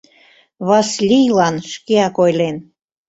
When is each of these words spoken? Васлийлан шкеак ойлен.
Васлийлан 0.67 1.55
шкеак 1.71 2.15
ойлен. 2.23 2.55